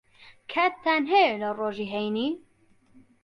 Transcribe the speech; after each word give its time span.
کاتتان 0.51 1.01
ھەیە 1.11 1.31
لە 1.41 1.49
ڕۆژی 1.59 1.87
ھەینی؟ 1.93 2.29